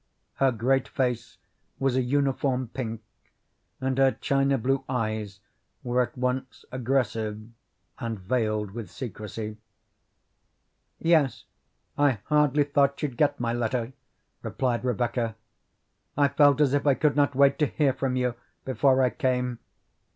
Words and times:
Her 0.37 0.51
great 0.51 0.87
face 0.87 1.37
was 1.77 1.95
a 1.95 2.01
uniform 2.01 2.69
pink, 2.73 3.03
and 3.79 3.99
her 3.99 4.13
china 4.13 4.57
blue 4.57 4.83
eyes 4.89 5.41
were 5.83 6.01
at 6.01 6.17
once 6.17 6.65
aggressive 6.71 7.39
and 7.99 8.19
veiled 8.19 8.71
with 8.71 8.89
secrecy. 8.89 9.57
"Yes, 10.97 11.45
I 11.99 12.17
hardly 12.25 12.63
thought 12.63 12.99
you'd 13.03 13.15
get 13.15 13.39
my 13.39 13.53
letter," 13.53 13.93
replied 14.41 14.83
Rebecca. 14.83 15.35
"I 16.17 16.29
felt 16.29 16.61
as 16.61 16.73
if 16.73 16.87
I 16.87 16.95
could 16.95 17.15
not 17.15 17.35
wait 17.35 17.59
to 17.59 17.67
hear 17.67 17.93
from 17.93 18.15
you 18.15 18.33
before 18.65 19.03
I 19.03 19.11
came. 19.11 19.59